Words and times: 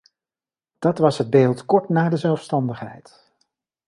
Dat 0.79 0.97
was 0.97 1.17
het 1.17 1.29
beeld 1.29 1.65
kort 1.65 1.89
na 1.89 2.09
de 2.09 2.17
zelfstandigheid. 2.17 3.31